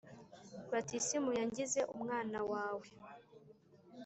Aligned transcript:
batisimu 0.71 1.29
yangize 1.39 1.79
umwana 1.95 2.39
wawe 2.51 2.87